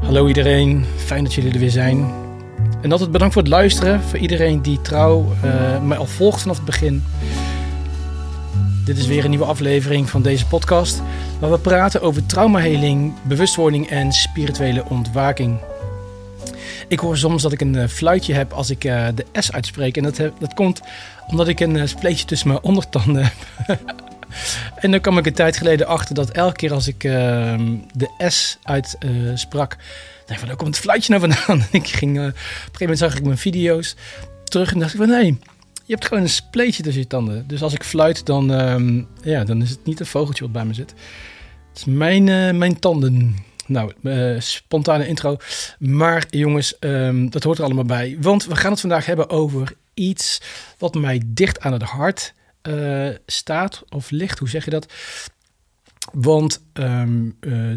[0.00, 2.12] Hallo iedereen, fijn dat jullie er weer zijn.
[2.82, 6.56] En altijd bedankt voor het luisteren, voor iedereen die trouw uh, mij al volgt vanaf
[6.56, 7.04] het begin.
[8.84, 11.02] Dit is weer een nieuwe aflevering van deze podcast,
[11.40, 15.58] waar we praten over traumaheling, bewustwording en spirituele ontwaking.
[16.88, 19.96] Ik hoor soms dat ik een uh, fluitje heb als ik uh, de S uitspreek.
[19.96, 20.80] En dat, dat komt
[21.26, 23.78] omdat ik een spleetje tussen mijn ondertanden heb.
[24.74, 28.08] en dan kwam ik een tijd geleden achter dat elke keer als ik ehm, de
[28.28, 29.78] S uitsprak, uh,
[30.18, 31.66] dacht ik van, daar komt het fluitje nou vandaan.
[31.80, 33.96] Ik ging, op een gegeven moment zag ik mijn video's
[34.44, 35.38] terug en dacht ik van, nee,
[35.84, 37.46] je hebt gewoon een spleetje tussen je tanden.
[37.46, 40.64] Dus als ik fluit, dan, um, ja, dan is het niet een vogeltje wat bij
[40.64, 40.90] me zit.
[41.68, 42.24] Het is mijn,
[42.58, 43.36] mijn tanden.
[43.66, 43.92] Nou,
[44.38, 45.36] spontane intro.
[45.78, 48.16] Maar jongens, um, dat hoort er allemaal bij.
[48.20, 50.40] Want we gaan het vandaag hebben over iets
[50.78, 52.34] wat mij dicht aan het hart
[52.68, 54.38] uh, staat of ligt.
[54.38, 54.92] Hoe zeg je dat?
[56.12, 57.76] Want um, uh,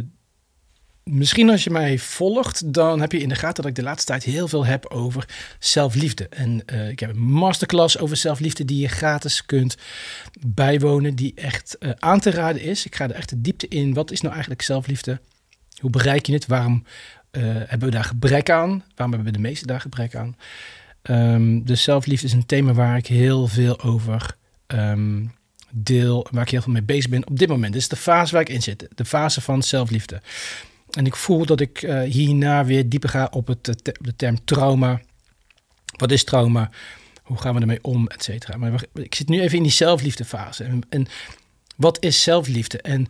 [1.04, 4.12] misschien als je mij volgt, dan heb je in de gaten dat ik de laatste
[4.12, 5.28] tijd heel veel heb over
[5.60, 6.30] zelfliefde.
[6.30, 9.78] En uh, ik heb een masterclass over zelfliefde die je gratis kunt
[10.48, 12.86] bijwonen, die echt aan te raden is.
[12.86, 13.94] Ik ga er echt de diepte in.
[13.94, 15.20] Wat is nou eigenlijk zelfliefde?
[15.80, 16.46] Hoe bereik je het?
[16.46, 16.84] Waarom
[17.68, 18.70] hebben we daar gebrek aan?
[18.70, 20.36] Waarom hebben we de meeste daar gebrek aan?
[21.10, 24.36] Um, dus zelfliefde is een thema waar ik heel veel over
[24.68, 25.34] um,
[25.72, 27.74] deel, waar ik heel veel mee bezig ben op dit moment.
[27.74, 30.22] Dit is de fase waar ik in zit, de fase van zelfliefde.
[30.90, 35.02] En ik voel dat ik uh, hierna weer dieper ga op het, de term trauma.
[35.98, 36.70] Wat is trauma?
[37.24, 38.58] Hoe gaan we ermee om, et cetera.
[38.58, 40.64] Maar ik zit nu even in die zelfliefdefase.
[40.64, 41.08] En, en
[41.76, 42.82] wat is zelfliefde?
[42.82, 43.08] En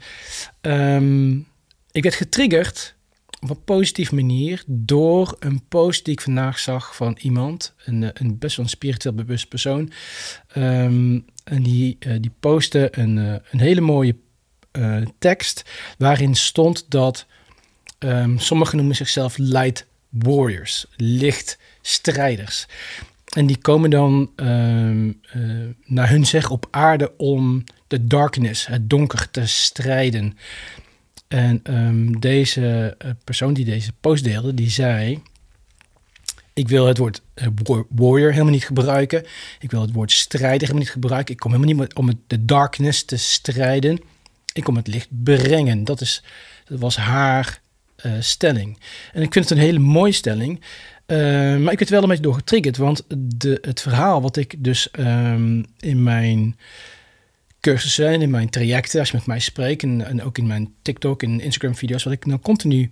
[0.62, 1.48] um,
[1.92, 2.96] ik werd getriggerd
[3.40, 8.38] op een positieve manier door een post die ik vandaag zag van iemand, een, een
[8.38, 9.92] best wel een spiritueel bewust persoon.
[10.58, 14.16] Um, en die, uh, die postte een, uh, een hele mooie
[14.72, 15.64] uh, tekst
[15.98, 17.26] waarin stond dat
[18.00, 22.68] um, sommigen noemen zichzelf light warriors, lichtstrijders.
[23.34, 25.22] En die komen dan um,
[25.86, 30.38] naar hun zeg op aarde om de darkness, het donker, te strijden.
[31.28, 35.22] En um, deze persoon die deze post deelde, die zei:
[36.56, 39.26] Ik wil het woord uh, warrior helemaal niet gebruiken.
[39.60, 41.34] Ik wil het woord strijder helemaal niet gebruiken.
[41.34, 44.00] Ik kom helemaal niet om de darkness te strijden.
[44.54, 45.84] Ik kom het licht brengen.
[45.84, 46.24] Dat, is,
[46.66, 47.62] dat was haar
[48.06, 48.80] uh, stelling.
[49.14, 50.62] En ik vind het een hele mooie stelling.
[51.08, 51.18] Uh,
[51.58, 52.78] maar ik werd wel een beetje door getriggerd.
[52.78, 56.58] Want de, het verhaal wat ik dus um, in mijn
[57.60, 61.24] cursussen en in mijn trajecten, als je met mij spreekt, en, ook in mijn TikTok
[61.24, 62.92] en Instagram-video's, wat ik nou continu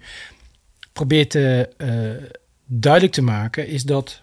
[0.94, 1.70] probeer te
[2.80, 4.22] duidelijk te maken, is dat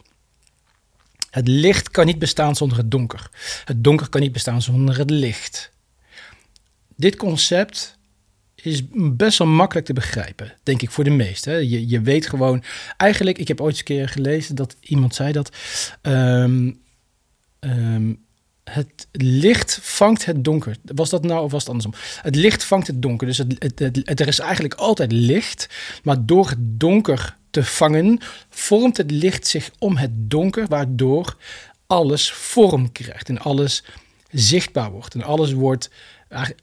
[1.30, 3.30] het licht kan niet bestaan zonder het donker.
[3.64, 5.70] Het donker kan niet bestaan zonder het licht.
[6.96, 7.98] Dit concept
[8.54, 11.68] is best wel makkelijk te begrijpen, denk ik, voor de meesten.
[11.68, 12.62] Je, je weet gewoon,
[12.96, 15.56] eigenlijk, ik heb ooit eens een keer gelezen dat iemand zei dat.
[16.02, 16.80] Um,
[17.60, 18.24] um,
[18.70, 20.76] het licht vangt het donker.
[20.82, 21.94] Was dat nou of was het andersom?
[22.22, 23.26] Het licht vangt het donker.
[23.26, 25.68] Dus het, het, er is eigenlijk altijd licht.
[26.02, 28.18] Maar door het donker te vangen,
[28.50, 31.36] vormt het licht zich om het donker, waardoor
[31.86, 33.84] alles vorm krijgt en alles
[34.30, 35.14] zichtbaar wordt.
[35.14, 35.90] En alles wordt.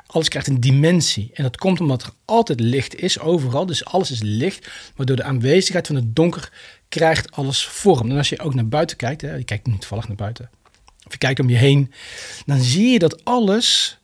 [0.06, 1.30] Alles krijgt een dimensie.
[1.34, 3.66] En dat komt omdat er altijd licht is overal.
[3.66, 4.70] Dus alles is licht.
[4.96, 6.52] Maar door de aanwezigheid van het donker
[6.90, 8.10] krijgt alles vorm.
[8.10, 10.50] En als je ook naar buiten kijkt, hè, je kijkt niet toevallig naar buiten
[11.08, 11.92] of je kijkt om je heen,
[12.46, 14.00] dan zie je dat alles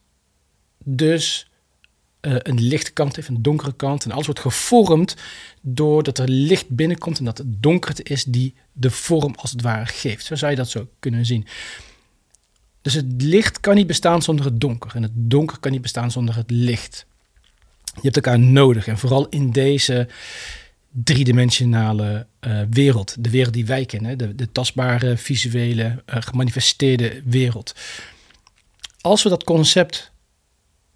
[0.84, 1.48] dus
[2.22, 4.06] uh, een lichte kant heeft, een donkere kant.
[4.06, 5.16] En alles wordt gevormd
[5.62, 9.86] doordat er licht binnenkomt en dat het donkerte is die de vorm als het ware
[9.86, 10.26] geeft.
[10.26, 11.48] Zo zou je dat zo kunnen zien.
[12.82, 16.12] Dus het licht kan niet bestaan zonder het donker en het donker kan niet bestaan
[16.12, 17.06] zonder het licht.
[17.94, 20.08] Je hebt elkaar nodig en vooral in deze
[20.94, 23.24] driedimensionale uh, wereld.
[23.24, 27.76] De wereld die wij kennen, de, de tastbare, visuele, uh, gemanifesteerde wereld.
[29.02, 30.12] Als we dat concept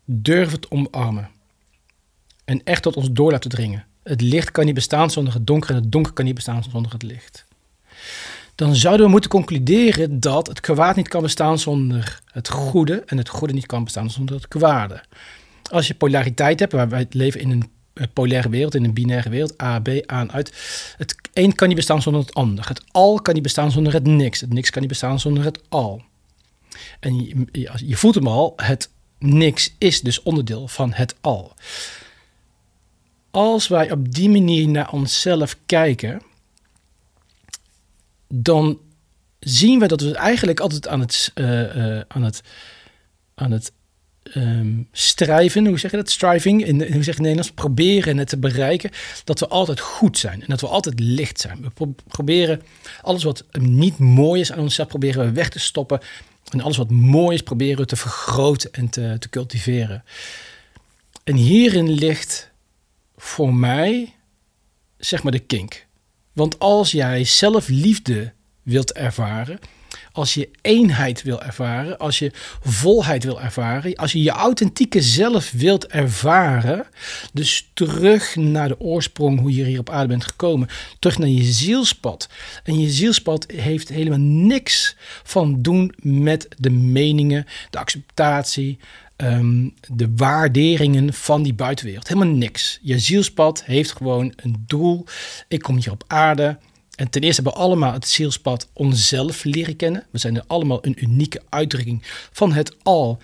[0.05, 1.29] durven te omarmen
[2.45, 3.85] en echt tot ons door laten dringen.
[4.03, 6.91] Het licht kan niet bestaan zonder het donker en het donker kan niet bestaan zonder
[6.91, 7.45] het licht.
[8.55, 13.17] Dan zouden we moeten concluderen dat het kwaad niet kan bestaan zonder het goede en
[13.17, 15.03] het goede niet kan bestaan zonder het kwade.
[15.71, 17.69] Als je polariteit hebt, waar wij leven in een
[18.13, 20.53] polaire wereld, in een binaire wereld, A, B, aan, uit.
[20.97, 22.67] Het een kan niet bestaan zonder het ander.
[22.67, 24.41] Het al kan niet bestaan zonder het niks.
[24.41, 26.01] Het niks kan niet bestaan zonder het al.
[26.99, 27.25] En
[27.75, 28.89] je, voelt hem al, het
[29.19, 31.53] niks is dus onderdeel van het al.
[33.31, 36.21] Als wij op die manier naar onszelf kijken,
[38.27, 38.79] dan
[39.39, 42.41] zien we dat we eigenlijk altijd aan het, uh, uh, aan het,
[43.35, 43.71] aan het
[44.33, 46.09] ehm, strijven, hoe zeg je dat?
[46.09, 47.51] Striving, in, hoe zeg je het Nederlands?
[47.51, 48.91] Proberen het te bereiken,
[49.23, 51.61] dat we altijd goed zijn en dat we altijd licht zijn.
[51.61, 52.61] We proberen
[53.01, 55.99] alles wat niet mooi is aan onszelf, proberen we weg te stoppen.
[56.49, 60.03] En alles wat mooi is, proberen we te vergroten en te, te cultiveren.
[61.23, 62.51] En hierin ligt
[63.17, 64.13] voor mij,
[64.97, 65.85] zeg maar, de kink.
[66.33, 68.33] Want als jij zelf liefde
[68.63, 69.59] wilt ervaren,
[70.17, 72.31] als je eenheid wil ervaren, als je
[72.61, 76.85] volheid wil ervaren, als je je authentieke zelf wilt ervaren,
[77.33, 80.67] dus terug naar de oorsprong, hoe je hier op aarde bent gekomen,
[80.99, 82.29] terug naar je zielspad.
[82.63, 88.77] En je zielspad heeft helemaal niks van doen met de meningen, de acceptatie,
[89.15, 92.07] ehm, de waarderingen van die buitenwereld.
[92.07, 92.79] Helemaal niks.
[92.81, 95.05] Je zielspad heeft gewoon een doel.
[95.47, 96.57] Ik kom hier op aarde
[96.97, 100.05] en ten eerste hebben we allemaal het zielspad onszelf leren kennen.
[100.11, 102.01] We zijn er allemaal een unieke uitdrukking
[102.31, 103.19] van het al.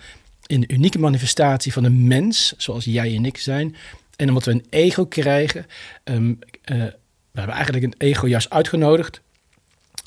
[0.46, 3.76] Een unieke manifestatie van een mens, zoals jij en ik zijn.
[4.16, 5.66] En omdat we een ego krijgen,
[6.04, 6.92] um, we
[7.32, 9.20] hebben eigenlijk een ego juist uitgenodigd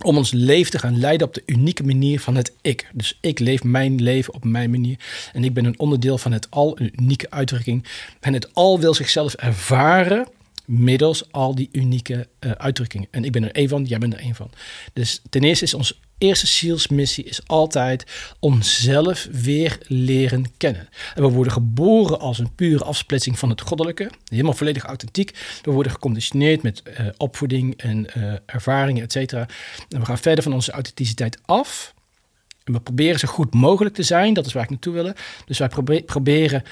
[0.03, 2.89] om ons leven te gaan leiden op de unieke manier van het ik.
[2.93, 4.97] Dus ik leef mijn leven op mijn manier
[5.33, 7.85] en ik ben een onderdeel van het al, een unieke uitdrukking.
[8.19, 10.27] En het al wil zichzelf ervaren
[10.67, 13.07] middels al die unieke uh, uitdrukkingen.
[13.11, 14.51] En ik ben er één van, jij bent er één van.
[14.93, 18.05] Dus ten eerste is onze eerste zielsmissie is altijd
[18.39, 20.89] onszelf weer leren kennen.
[21.15, 25.59] En we worden geboren als een pure afsplitsing van het goddelijke, helemaal volledig authentiek.
[25.61, 29.47] We worden geconditioneerd met uh, opvoeding en uh, ervaringen, et cetera.
[29.89, 31.93] En we gaan verder van onze authenticiteit af.
[32.63, 35.13] En we proberen zo goed mogelijk te zijn, dat is waar ik naartoe wil.
[35.45, 36.63] Dus wij probe proberen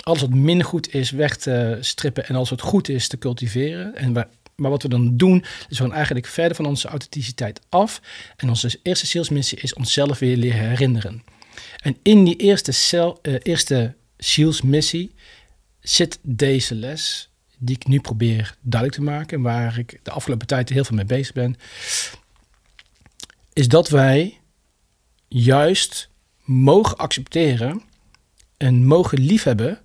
[0.00, 3.96] alles wat minder goed is weg te strippen en alles wat goed is te cultiveren.
[3.96, 4.12] En
[4.60, 8.00] maar wat we dan doen, is we gaan eigenlijk verder van onze authenticiteit af.
[8.36, 11.22] En onze eerste salesmissie is onszelf weer leren herinneren.
[11.82, 15.14] En in die eerste, cel, uh, eerste salesmissie
[15.80, 20.68] zit deze les, die ik nu probeer duidelijk te maken, waar ik de afgelopen tijd
[20.68, 21.56] heel veel mee bezig ben,
[23.52, 24.38] is dat wij
[25.28, 26.08] juist
[26.44, 27.82] mogen accepteren
[28.56, 29.80] en mogen liefhebben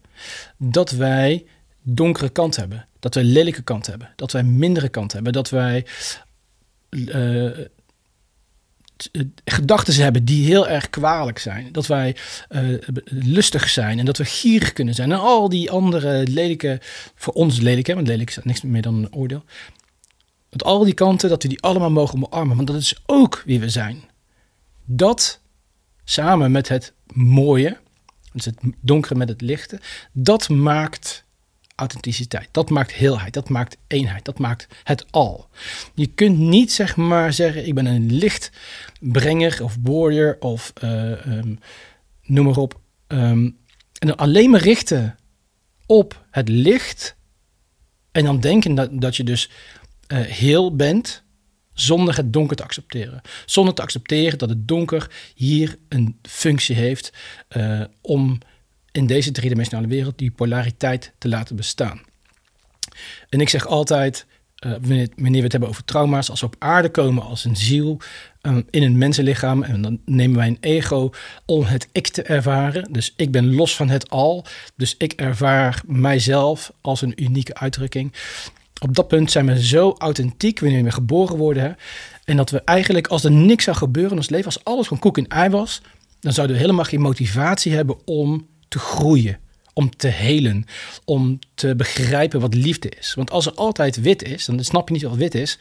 [0.58, 1.46] dat wij
[1.82, 2.88] donkere kant hebben.
[3.00, 4.10] Dat wij lelijke kant hebben.
[4.16, 5.34] Dat wij mindere kant hebben.
[5.34, 5.86] Dat wij
[6.90, 7.52] uh,
[9.46, 11.72] gedachten hebben die heel erg kwalijk zijn.
[11.72, 12.16] Dat wij
[12.50, 15.12] uh, lustig zijn en dat we gierig kunnen zijn.
[15.12, 16.80] En al die andere lelijke,
[17.16, 19.44] voor ons lelijke, want lelijk is niks meer dan een oordeel.
[20.50, 22.56] Dat al die kanten, dat we die allemaal mogen omarmen.
[22.56, 24.04] Want dat is ook wie we zijn.
[24.86, 25.42] Dat
[26.04, 27.78] samen met het mooie,
[28.36, 29.80] dus het donkere met het lichte,
[30.12, 31.26] dat maakt
[31.76, 32.50] authenticiteit.
[32.52, 35.50] Dat maakt heelheid, dat maakt eenheid, dat maakt het al.
[35.94, 41.60] Je kunt niet zeg maar zeggen, ik ben een lichtbrenger of warrior of uh, um,
[42.24, 42.80] noem maar op.
[43.08, 43.58] Um,
[44.00, 45.18] en alleen maar richten
[45.86, 47.16] op het licht
[48.12, 49.50] en dan denken dat, dat je dus
[50.08, 51.24] uh, heel bent
[51.76, 53.22] zonder het donker te accepteren.
[53.46, 57.14] Zonder te accepteren dat het donker hier een functie heeft
[57.58, 58.38] uh, om
[58.92, 62.02] in deze driedimensionale wereld die polariteit te laten bestaan.
[63.30, 64.26] En ik zeg altijd,
[64.66, 68.02] uh, wanneer, we het hebben over trauma's, als we op aarde komen als een ziel
[68.42, 71.10] um, in een mensenlichaam, en dan nemen wij een ego
[71.46, 72.94] om het ik te ervaren.
[72.94, 74.46] Dus ik ben los van het al,
[74.76, 78.14] dus ik ervaar mijzelf als een unieke uitdrukking.
[78.82, 81.64] Op dat punt zijn we zo authentiek wanneer we geboren worden.
[81.64, 81.72] Hè?
[82.24, 85.00] En dat we eigenlijk, als er niks zou gebeuren in ons leven, als alles gewoon
[85.00, 85.82] koek en ei was,
[86.20, 89.40] dan zouden we helemaal geen motivatie hebben om te groeien,
[89.74, 90.66] om te helen,
[91.06, 93.14] om te begrijpen wat liefde is.
[93.14, 95.60] Want als er altijd wit is, dan snap je niet wat wit is,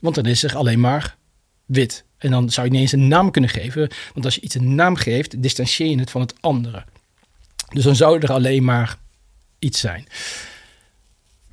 [0.00, 1.16] want dan is er alleen maar
[1.64, 2.04] wit.
[2.18, 4.74] En dan zou je niet eens een naam kunnen geven, want als je iets een
[4.74, 6.84] naam geeft, distancieer je het van het andere.
[7.72, 8.96] Dus dan zou er alleen maar
[9.58, 10.06] iets zijn.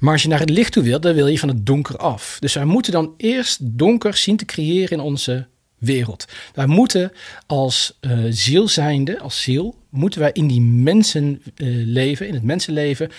[0.02, 2.38] Maar als je naar het licht toe wilt, dan wil je van het donker af.
[2.40, 6.26] Dus wij moeten dan eerst donker zien te creëren in onze wereld.
[6.54, 7.12] Wij moeten
[7.46, 13.10] als uh, ziel zijnde, als ziel, moeten wij in die mensenleven, uh, in het mensenleven,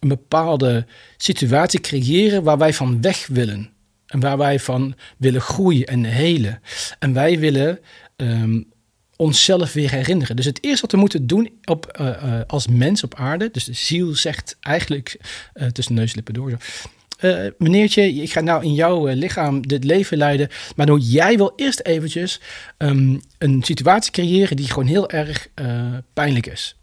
[0.00, 0.86] een bepaalde
[1.16, 3.70] situatie creëren waar wij van weg willen.
[4.06, 6.60] En waar wij van willen groeien en helen.
[6.98, 7.78] En wij willen
[8.16, 8.72] um,
[9.22, 10.36] onszelf weer herinneren.
[10.36, 13.64] Dus het eerste wat we moeten doen op, uh, uh, als mens op aarde, dus
[13.64, 15.20] de ziel zegt eigenlijk
[15.54, 16.56] uh, tussen neuslippen door.
[17.20, 20.48] Uh, meneertje, ik ga nou in jouw lichaam dit leven leiden.
[20.76, 22.40] Maar nou, jij wil eerst eventjes
[22.78, 25.48] um, een situatie creëren die gewoon heel erg
[26.12, 26.76] pijnlijk is.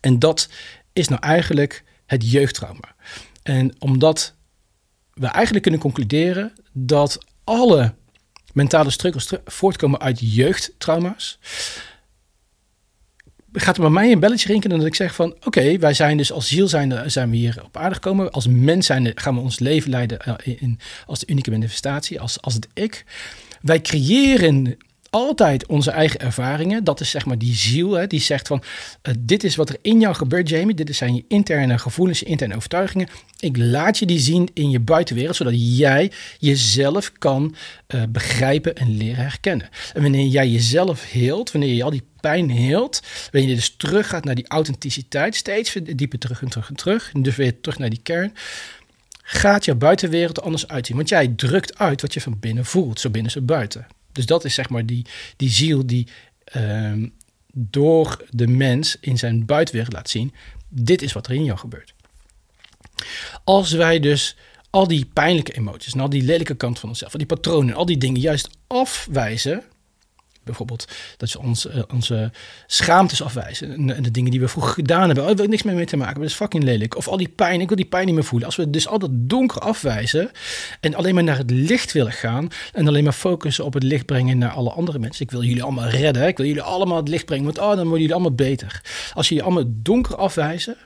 [0.00, 0.48] En dat
[0.92, 2.94] is nou eigenlijk het jeugdtrauma.
[3.42, 4.34] En omdat
[5.14, 7.94] we eigenlijk kunnen concluderen dat alle
[8.52, 11.38] mentale struggles voortkomen uit jeugdtrauma's,
[13.52, 15.36] gaat er bij mij een belletje rinkelen dat ik zeg van...
[15.44, 18.30] oké, wij zijn dus als ziel zijn, zijn we hier op aarde gekomen.
[18.30, 22.40] Als mens zijn, gaan we ons leven leiden uh, in, als de unieke manifestatie, als,
[22.42, 23.04] als het ik.
[23.60, 24.76] Wij creëren
[25.10, 26.84] altijd onze eigen ervaringen.
[26.84, 28.62] Dat is zeg maar die ziel hè, die zegt van...
[29.08, 30.74] Uh, dit is wat er in jou gebeurt, Jamie.
[30.74, 33.08] Dit zijn je interne gevoelens, je interne overtuigingen.
[33.38, 35.36] Ik laat je die zien in je buitenwereld...
[35.36, 37.54] zodat jij jezelf kan
[37.94, 39.68] uh, begrijpen en leren herkennen.
[39.94, 43.02] En wanneer jij jezelf heelt, wanneer je al die pijn heelt...
[43.30, 45.36] wanneer je dus teruggaat naar die authenticiteit...
[45.36, 47.10] steeds dieper terug en terug en terug...
[47.14, 48.32] en dus weer terug naar die kern
[49.30, 50.96] gaat je buitenwereld anders uitzien.
[50.96, 53.86] Want jij drukt uit wat je van binnen voelt, zo binnen zo buiten.
[54.12, 56.06] Dus dat is zeg maar die, die ziel die
[56.56, 56.92] uh,
[57.52, 60.34] door de mens in zijn buitenwereld laat zien:
[60.68, 61.94] dit is wat er in jou gebeurt.
[63.44, 64.36] Als wij dus
[64.70, 67.86] al die pijnlijke emoties en al die lelijke kant van onszelf, al die patronen, al
[67.86, 69.62] die dingen juist afwijzen,
[70.48, 72.30] Bijvoorbeeld dat ze ons, uh, onze
[72.66, 73.90] schaamtes afwijzen.
[73.90, 75.18] En, de dingen die we vroeger gedaan hebben.
[75.18, 76.20] Oh, daar wil ik niks meer mee te maken.
[76.20, 76.96] Dat is fucking lelijk.
[76.96, 77.60] Of al die pijn.
[77.60, 78.46] Ik wil die pijn niet meer voelen.
[78.46, 80.30] Als we dus al dat donker afwijzen.
[80.80, 82.48] En alleen maar naar het licht willen gaan.
[82.72, 85.24] En alleen maar focussen op het licht brengen naar alle andere mensen.
[85.24, 86.26] Ik wil jullie allemaal redden.
[86.26, 87.44] Ik wil jullie allemaal het licht brengen.
[87.44, 88.82] Want oh, dan worden jullie allemaal beter.
[89.14, 90.76] Als je allemaal donker afwijzen.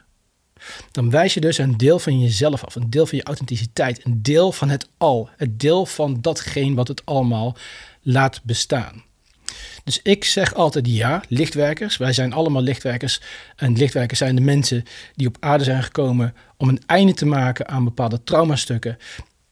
[0.90, 2.74] Dan wijs je dus een deel van jezelf af.
[2.74, 4.04] Een deel van je authenticiteit.
[4.04, 5.28] Een deel van het al.
[5.36, 7.56] Het deel van datgene wat het allemaal
[8.02, 9.02] laat bestaan.
[9.84, 11.96] Dus ik zeg altijd ja, lichtwerkers.
[11.96, 13.20] Wij zijn allemaal lichtwerkers.
[13.56, 17.68] En lichtwerkers zijn de mensen die op aarde zijn gekomen om een einde te maken
[17.68, 18.98] aan bepaalde traumastukken.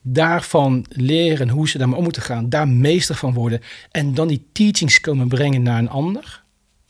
[0.02, 2.48] Daarvan leren hoe ze daarmee om moeten gaan.
[2.48, 3.60] Daar meester van worden.
[3.90, 6.42] En dan die teachings komen brengen naar een ander.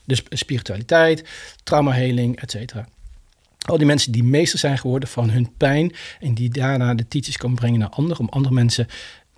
[0.05, 1.29] Dus spiritualiteit,
[1.65, 2.89] traumaheling, et cetera.
[3.61, 7.37] Al die mensen die meester zijn geworden van hun pijn en die daarna de teachings
[7.37, 8.87] komen brengen naar anderen, om andere mensen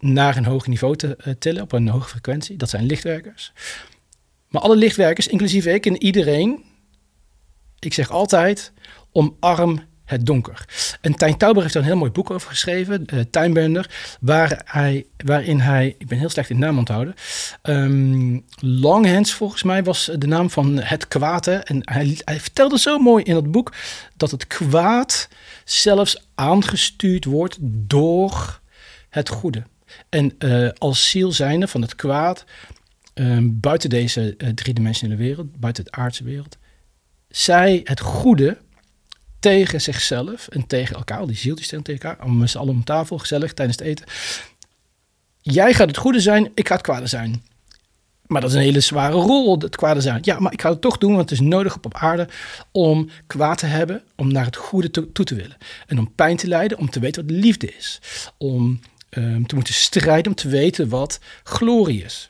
[0.03, 2.57] naar een hoger niveau te uh, tillen, op een hoge frequentie.
[2.57, 3.53] Dat zijn lichtwerkers.
[4.49, 6.65] Maar alle lichtwerkers, inclusief ik en iedereen,
[7.79, 8.73] ik zeg altijd,
[9.13, 10.65] omarm het donker.
[11.01, 13.85] En Tijn Tauber heeft er een heel mooi boek over geschreven, uh,
[14.21, 17.15] waar hij, waarin hij, ik ben heel slecht in naam onthouden,
[17.63, 21.47] um, Longhans volgens mij was de naam van het kwaad.
[21.47, 23.73] En hij, hij vertelde zo mooi in dat boek
[24.17, 25.29] dat het kwaad
[25.65, 28.61] zelfs aangestuurd wordt door
[29.09, 29.63] het goede.
[30.09, 32.45] En uh, als ziel zijnde van het kwaad,
[33.15, 36.57] um, buiten deze uh, driedimensionele wereld, buiten het aardse wereld,
[37.29, 38.59] zij het goede
[39.41, 43.53] tegen zichzelf en tegen elkaar, die zieltjes tegen elkaar, met z'n allen om tafel, gezellig
[43.53, 44.07] tijdens het eten.
[45.41, 47.43] Jij gaat het goede zijn, ik ga het kwade zijn.
[48.27, 50.19] Maar dat is een hele zware rol, het kwade zijn.
[50.23, 52.29] Ja, maar ik ga het toch doen, want het is nodig op, aarde
[52.71, 55.57] om kwaad te hebben, om naar het goede toe te willen.
[55.87, 58.01] En om pijn te lijden, om te weten wat liefde is.
[58.39, 58.81] Om
[59.17, 62.29] um, te moeten strijden om te weten wat glorie is.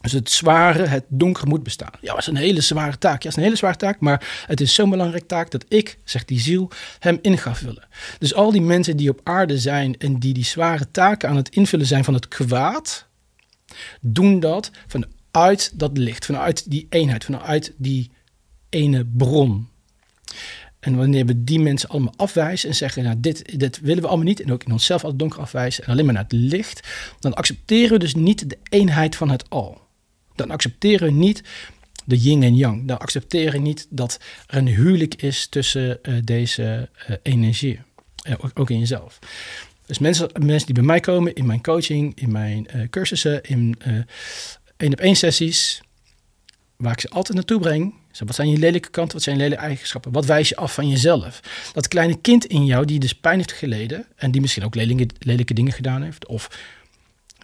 [0.00, 1.92] Dus het zware, het donkere moet bestaan.
[2.00, 3.22] Ja, dat is een hele zware taak.
[3.22, 5.98] Ja, dat is een hele zware taak, maar het is zo'n belangrijke taak dat ik,
[6.04, 7.88] zegt die ziel, hem in ga vullen.
[8.18, 11.48] Dus al die mensen die op aarde zijn en die die zware taken aan het
[11.48, 13.06] invullen zijn van het kwaad,
[14.00, 18.10] doen dat vanuit dat licht, vanuit die eenheid, vanuit die
[18.68, 19.68] ene bron.
[20.86, 24.40] En wanneer we die mensen allemaal afwijzen en zeggen, nou, dit, willen we allemaal niet,
[24.40, 26.88] en ook in onszelf als donker afwijzen en alleen maar naar het licht,
[27.20, 29.80] dan accepteren we dus niet de eenheid van het al.
[30.34, 31.42] Dan accepteren we niet
[32.04, 32.88] de yin en yang.
[32.88, 37.82] Dan accepteren we niet dat er een huwelijk is tussen uh, deze uh, energieën,
[38.28, 39.18] uh, ook in jezelf.
[39.86, 43.76] Dus mensen, mensen die bij mij komen in mijn coaching, in mijn cursussen, in
[44.76, 45.80] één op één sessies,
[46.76, 49.12] waar ik ze altijd naartoe breng, wat zijn je lelijke kanten?
[49.12, 50.12] Wat zijn je lelijke eigenschappen?
[50.12, 51.40] Wat wijs je af van jezelf?
[51.72, 55.06] Dat kleine kind in jou die dus pijn heeft geleden en die misschien ook lelijke,
[55.18, 56.60] lelijke dingen gedaan heeft of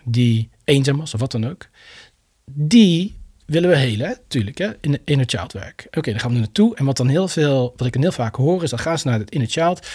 [0.03, 1.69] die eenzaam was of wat dan ook,
[2.53, 4.71] die willen we helen, natuurlijk, hè?
[5.05, 5.87] in werk.
[5.91, 8.37] Oké, dan gaan we er naartoe en wat dan heel veel, wat ik heel vaak
[8.37, 9.89] hoor, is dan gaan ze naar het inner child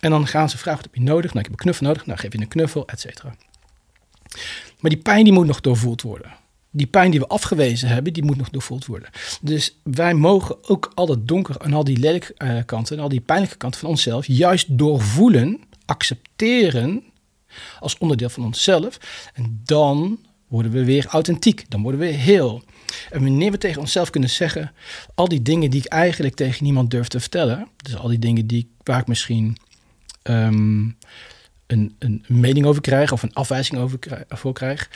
[0.00, 1.32] en dan gaan ze vragen, wat heb je nodig?
[1.32, 3.34] Nou, ik heb een knuffel nodig, nou geef je een knuffel, et cetera.
[4.80, 6.40] Maar die pijn die moet nog doorvoeld worden
[6.72, 9.08] die pijn die we afgewezen hebben, die moet nog doorvoeld worden.
[9.40, 13.08] Dus wij mogen ook al dat donker en al die lelijke uh, kanten en al
[13.08, 17.02] die pijnlijke kanten van onszelf juist doorvoelen, accepteren
[17.78, 18.98] als onderdeel van onszelf.
[19.34, 22.62] En dan worden we weer authentiek, dan worden we heel.
[23.10, 24.72] En wanneer we tegen onszelf kunnen zeggen,
[25.14, 28.46] al die dingen die ik eigenlijk tegen niemand durf te vertellen, dus al die dingen
[28.46, 29.56] die, waar ik misschien
[30.22, 30.96] um,
[31.66, 33.98] een, een mening over krijg of een afwijzing over
[34.28, 34.90] voor krijg,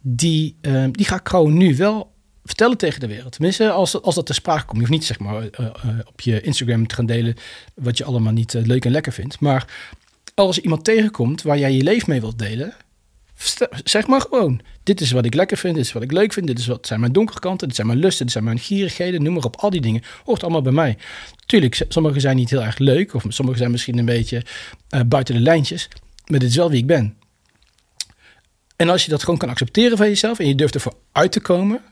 [0.00, 2.12] die, uh, die ga ik gewoon nu wel
[2.44, 3.32] vertellen tegen de wereld.
[3.32, 4.72] Tenminste, als, als dat ter sprake komt.
[4.72, 7.34] Je hoeft niet zeg maar, uh, uh, op je Instagram te gaan delen
[7.74, 9.40] wat je allemaal niet leuk en lekker vindt.
[9.40, 9.72] Maar
[10.34, 12.74] als iemand tegenkomt waar jij je leven mee wilt delen,
[13.84, 14.60] Zeg maar gewoon.
[14.82, 16.86] Dit is wat ik lekker vind, dit is wat ik leuk vind, dit is wat
[16.86, 19.56] zijn mijn donkere kanten, dit zijn mijn lusten, dit zijn mijn gierigheden, noem maar op.
[19.56, 20.96] Al die dingen hoort allemaal bij mij.
[21.46, 24.42] Tuurlijk, sommige zijn niet heel erg leuk, of sommige zijn misschien een beetje
[25.06, 25.88] buiten de lijntjes,
[26.26, 27.16] maar dit is wel wie ik ben.
[28.80, 31.40] En als je dat gewoon kan accepteren van jezelf en je durft ervoor uit te
[31.40, 31.82] komen,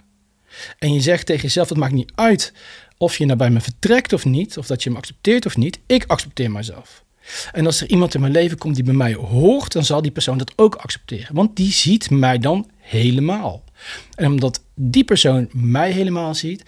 [0.79, 2.53] en je zegt tegen jezelf: het maakt niet uit
[2.97, 5.79] of je naar bij me vertrekt of niet, of dat je me accepteert of niet,
[5.87, 7.05] ik accepteer mezelf.
[7.53, 10.11] En als er iemand in mijn leven komt die bij mij hoort, dan zal die
[10.11, 11.35] persoon dat ook accepteren.
[11.35, 13.65] Want die ziet mij dan helemaal.
[14.15, 16.63] En omdat die persoon mij helemaal ziet,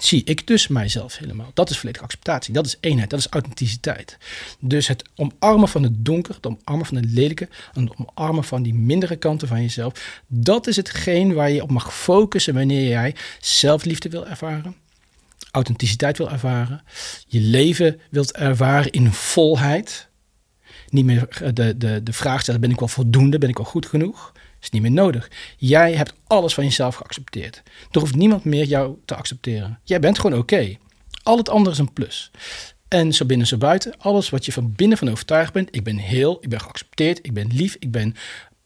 [0.00, 1.50] zie ik dus mijzelf helemaal.
[1.54, 2.54] Dat is volledige acceptatie.
[2.54, 3.10] Dat is eenheid.
[3.10, 4.18] Dat is authenticiteit.
[4.58, 8.74] Dus het omarmen van het donker, het omarmen van het lelijke, het omarmen van die
[8.74, 10.22] mindere kanten van jezelf.
[10.26, 14.76] Dat is hetgeen waar je op mag focussen wanneer jij zelfliefde wil ervaren
[15.56, 16.82] authenticiteit wil ervaren,
[17.26, 20.08] je leven wilt ervaren in volheid.
[20.88, 23.38] Niet meer de, de, de vraag stellen: ben ik wel voldoende?
[23.38, 24.32] Ben ik wel goed genoeg?
[24.66, 25.30] Is niet meer nodig.
[25.56, 27.62] Jij hebt alles van jezelf geaccepteerd.
[27.90, 29.80] Er hoeft niemand meer jou te accepteren.
[29.84, 30.76] Jij bent gewoon oké.
[31.22, 32.30] Al het andere is een plus.
[32.88, 35.74] En zo binnen, zo buiten, alles wat je van binnen van overtuigd bent.
[35.74, 38.14] Ik ben heel, ik ben geaccepteerd, ik ben lief, ik ben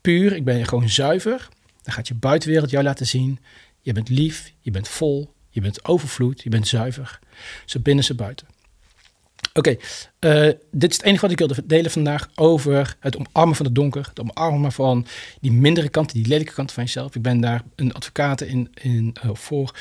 [0.01, 1.49] puur, ik ben gewoon zuiver.
[1.83, 3.39] Dan gaat je buitenwereld jou laten zien.
[3.81, 7.19] Je bent lief, je bent vol, je bent overvloed, je bent zuiver.
[7.65, 8.47] Zo binnen, ze buiten.
[9.53, 9.77] Oké,
[10.19, 13.75] eh, dit is het enige wat ik wilde delen vandaag over het omarmen van het
[13.75, 14.07] donker.
[14.09, 15.07] Het omarmen van
[15.41, 17.15] die mindere kanten, die lelijke kanten van jezelf.
[17.15, 19.75] Ik ben daar een advocaat in, in uh, voor.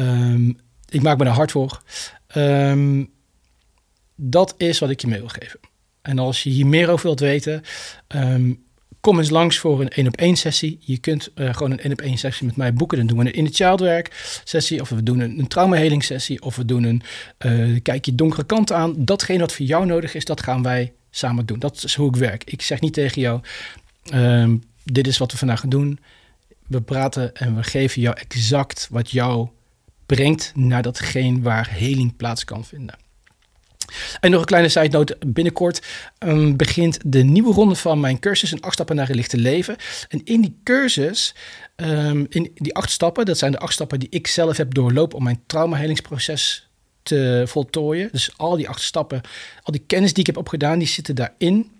[0.00, 1.82] Um, ik maak me daar hard voor.
[2.36, 3.10] Um,
[4.16, 5.60] dat is wat ik je mee wil geven.
[6.02, 7.62] En als je hier meer over wilt weten,
[8.08, 8.64] um,
[9.02, 10.78] Kom eens langs voor een één op één sessie.
[10.80, 12.98] Je kunt uh, gewoon een één op één sessie met mij boeken.
[12.98, 16.56] Dan doen we een inner childwerk sessie, of we doen een, een traumaheling sessie, of
[16.56, 17.02] we doen een
[17.38, 18.94] uh, kijk je donkere kant aan.
[19.04, 21.58] Datgene wat voor jou nodig is, dat gaan wij samen doen.
[21.58, 22.44] Dat is hoe ik werk.
[22.44, 23.40] Ik zeg niet tegen jou,
[24.14, 24.48] uh,
[24.84, 25.98] dit is wat we vandaag gaan doen.
[26.66, 29.48] We praten en we geven jou exact wat jou
[30.06, 33.01] brengt naar datgene waar heling plaats kan vinden.
[34.20, 35.18] En nog een kleine side note.
[35.26, 35.82] Binnenkort
[36.18, 38.52] um, begint de nieuwe ronde van mijn cursus.
[38.52, 39.76] Een acht stappen naar een lichte leven.
[40.08, 41.34] En in die cursus,
[41.76, 45.16] um, in die acht stappen, dat zijn de acht stappen die ik zelf heb doorlopen
[45.18, 46.68] om mijn traumahelingsproces
[47.02, 48.08] te voltooien.
[48.12, 49.20] Dus al die acht stappen,
[49.62, 51.70] al die kennis die ik heb opgedaan, die zitten daarin.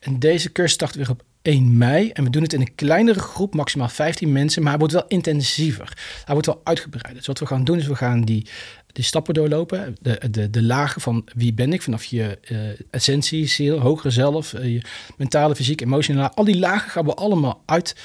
[0.00, 2.10] En deze cursus start weer op 1 mei.
[2.10, 4.62] En we doen het in een kleinere groep, maximaal 15 mensen.
[4.62, 5.98] Maar hij wordt wel intensiever.
[6.24, 7.14] Hij wordt wel uitgebreider.
[7.14, 8.46] Dus wat we gaan doen is we gaan die
[8.92, 9.96] die stappen doorlopen.
[10.00, 12.58] De, de, de lagen van wie ben ik, vanaf je uh,
[12.90, 14.82] essentie, ziel, hogere zelf, je
[15.16, 16.30] mentale, fysiek, emotionele.
[16.30, 17.96] Al die lagen gaan we allemaal uit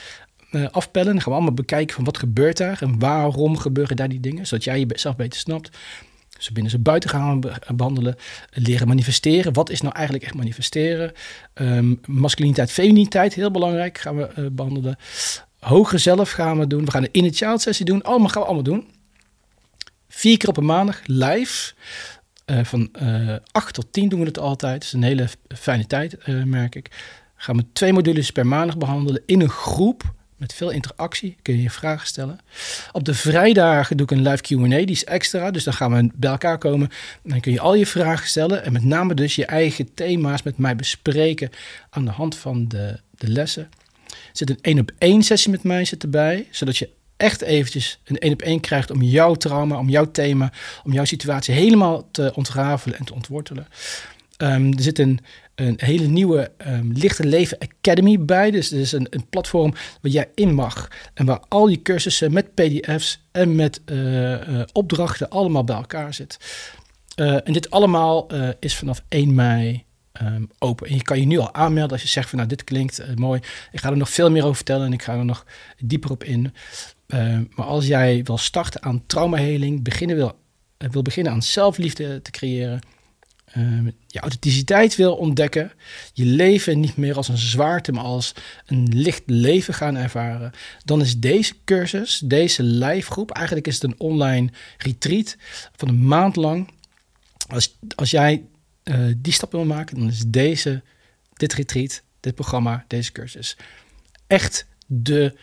[0.52, 1.12] uh, afpellen.
[1.12, 4.48] Dan gaan we allemaal bekijken van wat gebeurt daar en waarom gebeuren daar die dingen.
[4.48, 5.78] Zodat jij jezelf beter snapt.
[6.38, 7.44] Zo binnen ze buiten gaan
[7.76, 8.16] behandelen.
[8.52, 9.54] Leren manifesteren.
[9.54, 11.12] Wat is nou eigenlijk echt manifesteren?
[11.54, 14.98] Um, masculiniteit, feminiteit, heel belangrijk, gaan we behandelen.
[15.60, 16.86] Hogere zelf gaan we doen.
[16.86, 18.02] We gaan een inner child sessie doen.
[18.02, 18.86] Allemaal gaan we allemaal doen.
[20.18, 21.74] Vier keer op een maandag live.
[22.46, 24.74] Uh, van uh, eh, 8 tot 10 doen we het altijd.
[24.74, 26.92] Dat is een hele fijne tijd, uh, merk ik.
[27.36, 30.04] Gaan we twee modules per maandag behandelen in een groep.
[30.38, 31.36] Met veel interactie.
[31.42, 32.40] Kun je je vragen stellen.
[32.92, 34.68] Op de vrijdagen doe ik een live QA.
[34.68, 35.52] Die is extra.
[35.52, 36.90] Dus dan gaan we bij elkaar komen.
[37.24, 38.64] En dan kun je al je vragen stellen.
[38.64, 41.50] En met name dus je eigen thema's met mij bespreken.
[41.90, 43.70] Aan de hand van de, de lessen.
[44.08, 46.48] Er zit een één op één sessie met mij zit erbij.
[46.52, 50.52] Zodat je echt eventjes een één op één krijgt om jouw trauma, om jouw thema,
[50.84, 53.68] om jouw situatie helemaal te ontrafelen en te ontwortelen.
[54.38, 55.20] Um, er zit een,
[55.56, 58.52] een hele nieuwe um, Lichte Leven Academy bij.
[58.52, 60.88] Dus er is een, een, platform waar jij in mag.
[61.14, 66.14] En waar al die cursussen met pdf's en met uh, uh, opdrachten allemaal bij elkaar
[66.14, 66.38] zit.
[67.16, 68.28] Uh, en dit allemaal
[68.60, 69.86] is vanaf 1 mei
[70.22, 70.88] um, open.
[70.88, 73.40] En je kan je nu al aanmelden als je zegt van nou dit klinkt mooi.
[73.72, 75.46] Ik ga er nog veel meer over vertellen en ik ga er nog
[75.78, 76.54] dieper op in.
[77.08, 80.40] Uh, maar als jij wil starten aan traumaheling, beginnen wil,
[80.78, 82.82] uh, wil beginnen aan zelfliefde te creëren,
[83.58, 85.72] uh, je authenticiteit wil ontdekken,
[86.14, 88.34] je leven niet meer als een zwaarte, maar als
[88.66, 90.52] een licht leven gaan ervaren,
[90.86, 95.38] dan is deze cursus, deze lijfgroep, eigenlijk is het een online retreat
[95.76, 96.70] van een maand lang.
[97.48, 98.44] Als, als jij
[98.84, 100.84] eh, die stap wil maken, dan is deze,
[101.34, 103.58] dit retreat, dit programma, deze cursus
[104.28, 105.34] echt de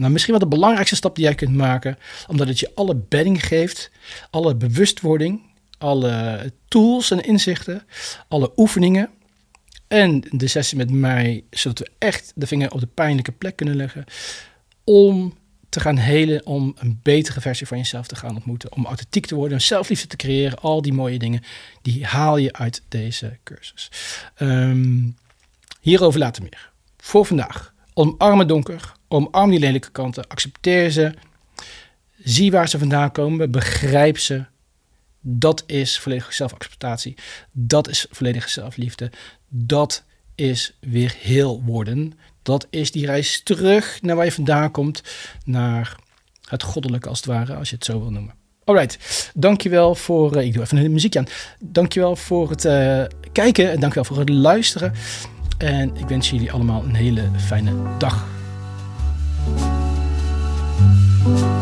[0.00, 3.46] nou, misschien wel de belangrijkste stap die jij kunt maken, omdat het je alle bedding
[3.46, 3.90] geeft,
[4.30, 5.42] alle bewustwording,
[5.78, 7.82] alle tools en inzichten,
[8.28, 9.10] alle oefeningen
[9.88, 13.76] en de sessie met mij, zodat we echt de vinger op de pijnlijke plek kunnen
[13.76, 14.04] leggen
[14.84, 15.34] om
[15.68, 19.34] te gaan helen, om een betere versie van jezelf te gaan ontmoeten, om authentiek te
[19.34, 21.42] worden, zelfliefde te creëren, al die mooie dingen,
[21.82, 23.90] die haal je uit deze cursus.
[24.38, 25.16] Um,
[25.80, 26.70] hierover later meer.
[26.96, 28.92] Voor vandaag Omarm het donker.
[29.08, 30.28] Omarm die lelijke kanten.
[30.28, 31.14] Accepteer ze.
[32.24, 33.50] Zie waar ze vandaan komen.
[33.50, 34.44] Begrijp ze.
[35.20, 37.16] Dat is volledige zelfacceptatie.
[37.52, 39.10] Dat is volledige zelfliefde.
[39.48, 42.12] Dat is weer heel worden.
[42.42, 45.02] Dat is die reis terug naar waar je vandaan komt.
[45.44, 45.96] Naar
[46.48, 48.34] het goddelijke als het ware, als je het zo wil noemen.
[48.64, 50.36] Alright, dankjewel voor...
[50.36, 51.26] Uh, ik doe even een muziekje aan.
[51.60, 54.92] Dankjewel voor het uh, kijken en dankjewel voor het luisteren.
[55.58, 58.35] En ik wens jullie allemaal een hele fijne dag.
[61.26, 61.55] Thank you.